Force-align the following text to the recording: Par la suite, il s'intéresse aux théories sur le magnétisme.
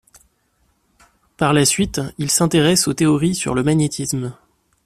Par 1.37 1.53
la 1.53 1.63
suite, 1.63 2.01
il 2.17 2.31
s'intéresse 2.31 2.87
aux 2.87 2.93
théories 2.95 3.35
sur 3.35 3.53
le 3.53 3.61
magnétisme. 3.61 4.35